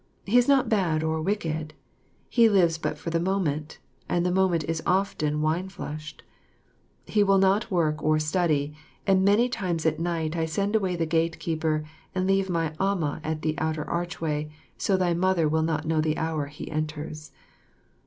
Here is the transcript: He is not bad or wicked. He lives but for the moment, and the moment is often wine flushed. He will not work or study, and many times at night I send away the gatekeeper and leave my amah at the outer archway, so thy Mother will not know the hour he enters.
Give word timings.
He 0.25 0.39
is 0.39 0.47
not 0.47 0.67
bad 0.67 1.03
or 1.03 1.21
wicked. 1.21 1.75
He 2.27 2.49
lives 2.49 2.79
but 2.79 2.97
for 2.97 3.11
the 3.11 3.19
moment, 3.19 3.77
and 4.09 4.25
the 4.25 4.31
moment 4.31 4.63
is 4.63 4.81
often 4.83 5.43
wine 5.43 5.69
flushed. 5.69 6.23
He 7.05 7.21
will 7.21 7.37
not 7.37 7.69
work 7.69 8.01
or 8.01 8.17
study, 8.17 8.73
and 9.05 9.23
many 9.23 9.47
times 9.47 9.85
at 9.85 9.99
night 9.99 10.35
I 10.35 10.47
send 10.47 10.75
away 10.75 10.95
the 10.95 11.05
gatekeeper 11.05 11.83
and 12.15 12.25
leave 12.25 12.49
my 12.49 12.73
amah 12.79 13.19
at 13.23 13.43
the 13.43 13.53
outer 13.59 13.87
archway, 13.87 14.51
so 14.75 14.97
thy 14.97 15.13
Mother 15.13 15.47
will 15.47 15.61
not 15.61 15.85
know 15.85 16.01
the 16.01 16.17
hour 16.17 16.47
he 16.47 16.71
enters. 16.71 17.31